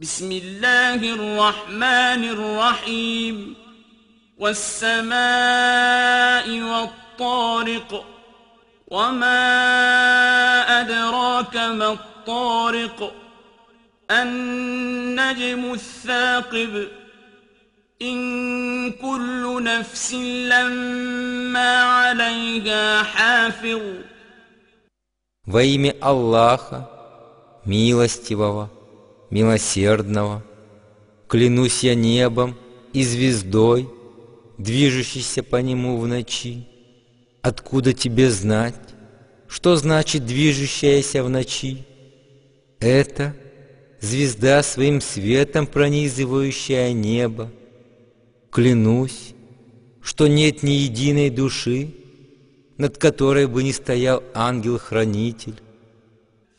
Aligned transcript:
بسم 0.00 0.32
الله 0.32 0.94
الرحمن 0.94 2.24
الرحيم 2.24 3.54
والسماء 4.38 5.20
والطارق 6.60 8.04
وما 8.88 9.40
أدراك 10.80 11.56
ما 11.56 11.92
الطارق 11.92 13.12
النجم 14.10 15.72
الثاقب 15.72 16.88
إن 18.02 18.90
كل 18.90 19.62
نفس 19.62 20.14
لما 20.14 21.82
عليها 21.82 23.02
حافظ 23.02 23.80
Во 25.46 25.62
имя 25.64 25.94
Аллаха, 26.00 26.88
милостивого, 27.66 28.70
милосердного, 29.29 30.43
клянусь 31.27 31.83
я 31.83 31.95
небом 31.95 32.55
и 32.93 33.03
звездой, 33.03 33.89
движущейся 34.57 35.43
по 35.43 35.57
нему 35.57 35.97
в 35.97 36.07
ночи. 36.07 36.67
Откуда 37.41 37.93
тебе 37.93 38.29
знать, 38.29 38.75
что 39.47 39.75
значит 39.75 40.25
движущаяся 40.25 41.23
в 41.23 41.29
ночи? 41.29 41.85
Это 42.79 43.35
звезда 43.99 44.63
своим 44.63 45.01
светом 45.01 45.67
пронизывающая 45.67 46.91
небо. 46.93 47.51
Клянусь, 48.51 49.33
что 50.01 50.27
нет 50.27 50.63
ни 50.63 50.71
единой 50.71 51.29
души, 51.29 51.91
над 52.77 52.97
которой 52.97 53.47
бы 53.47 53.63
не 53.63 53.73
стоял 53.73 54.23
ангел-хранитель. 54.33 55.61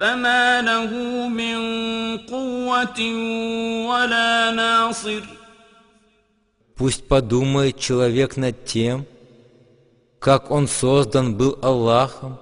فما 0.00 0.62
له 0.62 0.90
من 1.28 1.58
قوة 2.18 3.00
ولا 3.88 4.50
ناصر 4.50 5.22
Пусть 6.76 7.06
подумает 7.06 7.78
человек 7.78 8.36
над 8.36 8.64
тем, 8.64 9.06
как 10.18 10.50
он 10.50 10.66
создан 10.66 11.36
был 11.36 11.56
Аллахом, 11.62 12.36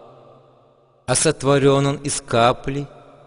а 1.05 1.15
сотворен 1.15 1.87
он 1.87 1.97
из 1.97 2.23
капли, 2.23 2.87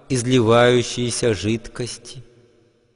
изливающейся 0.10 1.36
жидкости, 1.36 2.24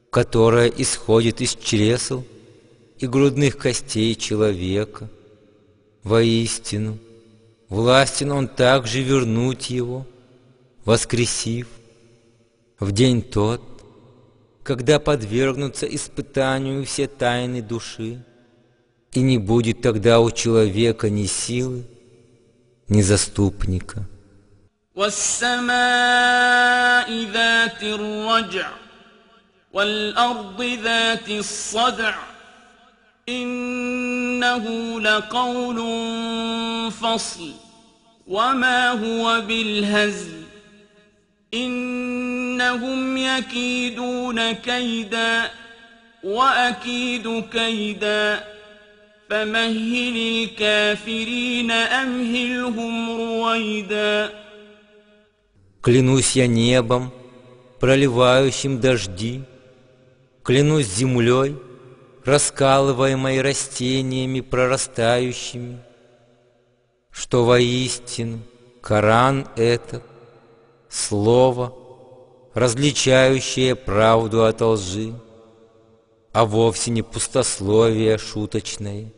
которая 0.10 0.70
исходит 0.70 1.40
из 1.42 1.56
чресел 1.56 2.26
и 2.98 3.06
грудных 3.06 3.58
костей 3.58 4.16
человека. 4.16 5.08
Воистину, 6.04 6.98
властен 7.68 8.32
он 8.32 8.48
также 8.48 9.02
вернуть 9.02 9.70
его, 9.70 10.08
воскресив 10.86 11.68
в 12.80 12.92
день 12.92 13.22
тот, 13.22 13.62
когда 14.64 15.00
подвергнутся 15.00 15.86
испытанию 15.86 16.86
все 16.86 17.08
тайны 17.08 17.62
души, 17.62 18.24
и 19.14 19.22
не 19.22 19.38
будет 19.38 19.82
тогда 19.82 20.20
у 20.20 20.32
человека 20.32 21.10
ни 21.10 21.26
силы, 21.26 21.84
ни 22.88 23.02
заступника. 23.02 24.06
والسماء 24.96 25.70
ذات 27.32 27.84
الرجع 27.84 28.70
والأرض 29.74 30.62
ذات 30.62 31.30
الصدع 31.30 32.16
إنه 33.30 34.66
لقول 35.02 35.78
فصل 36.92 37.52
وما 38.28 38.92
هو 38.92 39.42
بالهزل 39.48 40.43
إنهم 42.64 43.18
يكيدون 43.18 44.52
كيدا 44.52 45.52
وأكيد 46.24 47.44
كيدا 47.52 48.44
فمهل 49.30 50.16
الكافرين 50.18 51.72
أمهلهم 51.72 52.94
رويدا 53.18 54.30
Клянусь 55.82 56.36
я 56.36 56.46
небом, 56.46 57.14
проливающим 57.80 58.82
дожди, 58.82 59.44
Клянусь 60.44 60.88
землей, 60.88 61.56
раскалываемой 62.26 63.42
растениями 63.42 64.42
прорастающими, 64.42 65.80
Что 67.12 67.46
воистину 67.46 68.40
Коран 68.82 69.48
этот, 69.56 70.04
Слово, 70.90 71.74
различающее 72.55 73.75
правду 73.75 74.45
от 74.45 74.61
лжи, 74.61 75.13
А 76.33 76.45
вовсе 76.45 76.91
не 76.91 77.03
пустословие 77.03 78.19
шуточное. 78.19 79.13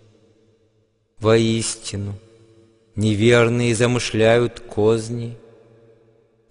Воистину, 1.18 2.14
неверные 2.94 3.74
замышляют 3.74 4.60
козни— 4.60 5.36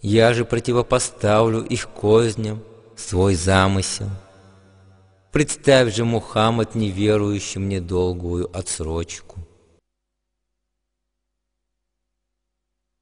я 0.08 0.36
же 0.36 0.46
противопоставлю 0.46 1.64
их 1.64 1.90
козням 1.90 2.62
свой 2.96 3.34
замысел. 3.34 4.08
Представь 5.32 5.96
же, 5.96 6.06
Мухаммад, 6.06 6.76
неверующим 6.76 7.68
недолгую 7.68 8.48
отсрочку. 8.56 9.45